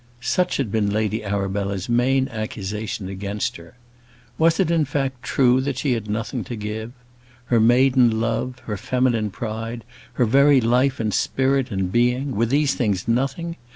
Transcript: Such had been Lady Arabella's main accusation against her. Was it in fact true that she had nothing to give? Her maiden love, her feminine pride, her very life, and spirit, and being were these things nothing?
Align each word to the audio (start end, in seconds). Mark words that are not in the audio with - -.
Such 0.19 0.57
had 0.57 0.71
been 0.71 0.89
Lady 0.89 1.23
Arabella's 1.23 1.87
main 1.87 2.27
accusation 2.29 3.07
against 3.07 3.57
her. 3.57 3.75
Was 4.39 4.59
it 4.59 4.71
in 4.71 4.83
fact 4.83 5.21
true 5.21 5.61
that 5.61 5.77
she 5.77 5.91
had 5.93 6.09
nothing 6.09 6.43
to 6.45 6.55
give? 6.55 6.91
Her 7.45 7.59
maiden 7.59 8.19
love, 8.19 8.57
her 8.65 8.77
feminine 8.77 9.29
pride, 9.29 9.83
her 10.13 10.25
very 10.25 10.59
life, 10.59 10.99
and 10.99 11.13
spirit, 11.13 11.69
and 11.69 11.91
being 11.91 12.35
were 12.35 12.47
these 12.47 12.73
things 12.73 13.07
nothing? 13.07 13.57